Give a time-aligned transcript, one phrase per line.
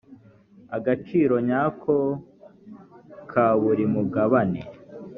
[0.77, 1.95] agaciro nyako
[3.31, 4.61] ka buri mugabane